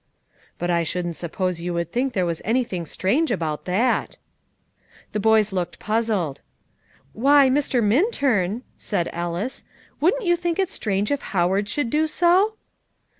"But 0.57 0.71
I 0.71 0.81
shouldn't 0.81 1.15
suppose 1.15 1.61
you 1.61 1.75
would 1.75 1.91
think 1.91 2.13
there 2.13 2.25
was 2.25 2.41
anything 2.43 2.87
strange 2.87 3.29
about 3.29 3.65
that." 3.65 4.17
The 5.11 5.19
boys 5.19 5.51
looked 5.51 5.77
puzzled. 5.77 6.41
"Why, 7.13 7.51
Mr. 7.51 7.83
Minturn!" 7.83 8.63
said 8.77 9.11
Ellis; 9.13 9.63
"wouldn't 9.99 10.25
you 10.25 10.35
think 10.35 10.57
it 10.57 10.71
strange 10.71 11.11
if 11.11 11.21
Howard 11.21 11.69
should 11.69 11.91
do 11.91 12.07
so?" 12.07 12.55